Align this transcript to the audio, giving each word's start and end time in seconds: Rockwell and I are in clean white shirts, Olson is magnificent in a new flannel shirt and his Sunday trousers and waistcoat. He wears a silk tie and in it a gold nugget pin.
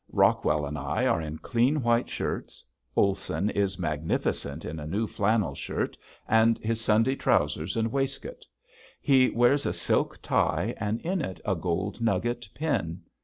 Rockwell 0.11 0.65
and 0.65 0.79
I 0.79 1.05
are 1.05 1.21
in 1.21 1.37
clean 1.37 1.83
white 1.83 2.09
shirts, 2.09 2.65
Olson 2.95 3.51
is 3.51 3.77
magnificent 3.77 4.65
in 4.65 4.79
a 4.79 4.87
new 4.87 5.05
flannel 5.05 5.53
shirt 5.53 5.95
and 6.27 6.57
his 6.57 6.81
Sunday 6.81 7.13
trousers 7.13 7.77
and 7.77 7.91
waistcoat. 7.91 8.43
He 8.99 9.29
wears 9.29 9.63
a 9.67 9.73
silk 9.73 10.17
tie 10.19 10.73
and 10.77 10.99
in 11.01 11.21
it 11.21 11.39
a 11.45 11.53
gold 11.53 12.01
nugget 12.01 12.49
pin. 12.55 13.03